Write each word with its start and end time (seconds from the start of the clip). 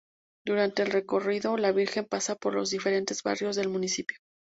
Durante 0.43 0.81
el 0.81 0.89
recorrido, 0.89 1.57
la 1.57 1.71
Virgen 1.71 2.05
pasa 2.07 2.33
por 2.35 2.55
los 2.55 2.71
diferentes 2.71 3.21
barrios 3.21 3.55
del 3.55 3.69
municipio. 3.69 4.17